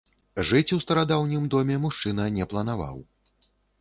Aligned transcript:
Жыць 0.51 0.73
у 0.77 0.77
старадаўнім 0.85 1.45
доме 1.55 1.75
мужчына 1.85 2.25
не 2.39 2.49
планаваў. 2.55 2.97